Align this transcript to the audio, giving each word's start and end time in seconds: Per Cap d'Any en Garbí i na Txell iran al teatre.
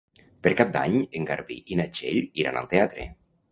Per 0.45 0.53
Cap 0.61 0.71
d'Any 0.77 0.95
en 1.19 1.29
Garbí 1.33 1.59
i 1.75 1.79
na 1.81 1.87
Txell 1.93 2.19
iran 2.47 2.61
al 2.65 2.73
teatre. 2.75 3.09